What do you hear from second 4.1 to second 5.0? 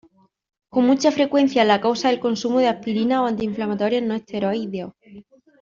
esteroideos.